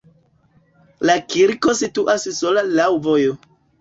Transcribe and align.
La 1.09 1.17
kirko 1.33 1.75
situas 1.81 2.25
sola 2.39 2.65
laŭ 2.81 2.89
vojo. 3.11 3.37